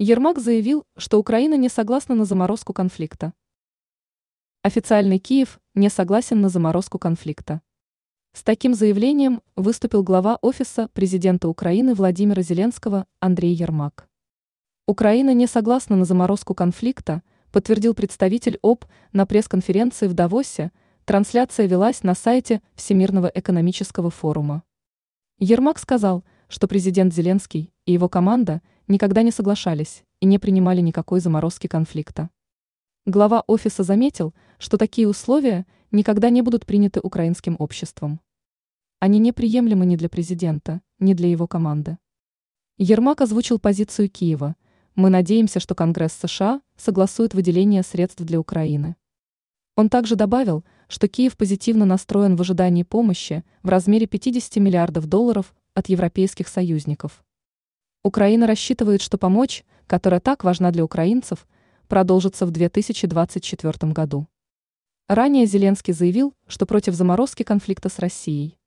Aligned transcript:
Ермак 0.00 0.38
заявил, 0.38 0.86
что 0.96 1.18
Украина 1.18 1.54
не 1.56 1.68
согласна 1.68 2.14
на 2.14 2.24
заморозку 2.24 2.72
конфликта. 2.72 3.32
Официальный 4.62 5.18
Киев 5.18 5.58
не 5.74 5.90
согласен 5.90 6.40
на 6.40 6.48
заморозку 6.48 7.00
конфликта. 7.00 7.62
С 8.32 8.44
таким 8.44 8.74
заявлением 8.74 9.42
выступил 9.56 10.04
глава 10.04 10.38
Офиса 10.40 10.86
президента 10.92 11.48
Украины 11.48 11.94
Владимира 11.94 12.42
Зеленского 12.42 13.06
Андрей 13.18 13.52
Ермак. 13.54 14.08
Украина 14.86 15.34
не 15.34 15.48
согласна 15.48 15.96
на 15.96 16.04
заморозку 16.04 16.54
конфликта, 16.54 17.24
подтвердил 17.50 17.92
представитель 17.92 18.60
ОП 18.62 18.84
на 19.12 19.26
пресс-конференции 19.26 20.06
в 20.06 20.14
Давосе, 20.14 20.70
трансляция 21.06 21.66
велась 21.66 22.04
на 22.04 22.14
сайте 22.14 22.62
Всемирного 22.76 23.32
экономического 23.34 24.10
форума. 24.10 24.62
Ермак 25.40 25.80
сказал, 25.80 26.22
что 26.46 26.68
президент 26.68 27.12
Зеленский 27.12 27.72
и 27.84 27.92
его 27.94 28.08
команда 28.08 28.62
никогда 28.88 29.22
не 29.22 29.30
соглашались 29.30 30.02
и 30.20 30.26
не 30.26 30.38
принимали 30.38 30.80
никакой 30.80 31.20
заморозки 31.20 31.66
конфликта. 31.66 32.30
Глава 33.06 33.44
офиса 33.46 33.82
заметил, 33.84 34.34
что 34.58 34.76
такие 34.76 35.06
условия 35.06 35.66
никогда 35.90 36.30
не 36.30 36.42
будут 36.42 36.66
приняты 36.66 37.00
украинским 37.00 37.56
обществом. 37.58 38.20
Они 38.98 39.18
неприемлемы 39.18 39.86
ни 39.86 39.96
для 39.96 40.08
президента, 40.08 40.80
ни 40.98 41.14
для 41.14 41.28
его 41.28 41.46
команды. 41.46 41.98
Ермак 42.78 43.20
озвучил 43.20 43.58
позицию 43.58 44.08
Киева. 44.08 44.56
Мы 44.94 45.10
надеемся, 45.10 45.60
что 45.60 45.74
Конгресс 45.74 46.14
США 46.14 46.60
согласует 46.76 47.34
выделение 47.34 47.82
средств 47.82 48.22
для 48.22 48.40
Украины. 48.40 48.96
Он 49.76 49.88
также 49.88 50.16
добавил, 50.16 50.64
что 50.88 51.06
Киев 51.06 51.36
позитивно 51.36 51.84
настроен 51.84 52.36
в 52.36 52.40
ожидании 52.40 52.82
помощи 52.82 53.44
в 53.62 53.68
размере 53.68 54.06
50 54.06 54.56
миллиардов 54.56 55.06
долларов 55.06 55.54
от 55.74 55.88
европейских 55.88 56.48
союзников. 56.48 57.22
Украина 58.02 58.46
рассчитывает, 58.46 59.02
что 59.02 59.18
помощь, 59.18 59.62
которая 59.86 60.20
так 60.20 60.44
важна 60.44 60.70
для 60.70 60.84
украинцев, 60.84 61.46
продолжится 61.88 62.46
в 62.46 62.50
2024 62.50 63.92
году. 63.92 64.28
Ранее 65.08 65.46
Зеленский 65.46 65.94
заявил, 65.94 66.34
что 66.46 66.66
против 66.66 66.94
заморозки 66.94 67.42
конфликта 67.42 67.88
с 67.88 67.98
Россией. 67.98 68.57